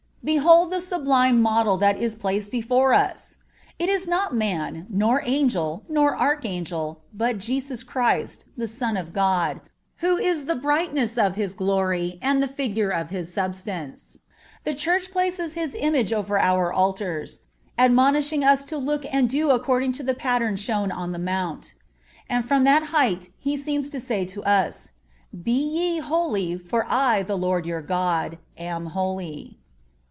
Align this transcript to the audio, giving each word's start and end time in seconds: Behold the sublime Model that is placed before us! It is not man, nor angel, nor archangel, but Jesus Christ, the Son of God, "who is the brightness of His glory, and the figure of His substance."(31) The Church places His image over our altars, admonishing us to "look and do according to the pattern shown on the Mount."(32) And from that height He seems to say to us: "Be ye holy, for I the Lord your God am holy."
Behold 0.23 0.69
the 0.69 0.81
sublime 0.81 1.41
Model 1.41 1.77
that 1.77 1.97
is 1.97 2.13
placed 2.15 2.51
before 2.51 2.93
us! 2.93 3.37
It 3.79 3.89
is 3.89 4.07
not 4.07 4.35
man, 4.35 4.85
nor 4.87 5.23
angel, 5.25 5.81
nor 5.89 6.15
archangel, 6.15 7.01
but 7.11 7.39
Jesus 7.39 7.81
Christ, 7.81 8.45
the 8.55 8.67
Son 8.67 8.97
of 8.97 9.13
God, 9.13 9.61
"who 9.97 10.17
is 10.17 10.45
the 10.45 10.55
brightness 10.55 11.17
of 11.17 11.33
His 11.33 11.55
glory, 11.55 12.19
and 12.21 12.41
the 12.41 12.47
figure 12.47 12.91
of 12.91 13.09
His 13.09 13.33
substance."(31) 13.33 14.63
The 14.63 14.73
Church 14.75 15.11
places 15.11 15.53
His 15.53 15.73
image 15.77 16.13
over 16.13 16.37
our 16.37 16.71
altars, 16.71 17.39
admonishing 17.75 18.43
us 18.43 18.63
to 18.65 18.77
"look 18.77 19.05
and 19.11 19.27
do 19.27 19.49
according 19.49 19.93
to 19.93 20.03
the 20.03 20.13
pattern 20.13 20.55
shown 20.55 20.91
on 20.91 21.13
the 21.13 21.17
Mount."(32) 21.19 22.15
And 22.29 22.45
from 22.45 22.63
that 22.65 22.83
height 22.83 23.31
He 23.39 23.57
seems 23.57 23.89
to 23.89 23.99
say 23.99 24.25
to 24.25 24.43
us: 24.43 24.91
"Be 25.43 25.51
ye 25.59 25.97
holy, 25.97 26.59
for 26.59 26.85
I 26.87 27.23
the 27.23 27.35
Lord 27.35 27.65
your 27.65 27.81
God 27.81 28.37
am 28.55 28.85
holy." 28.85 29.57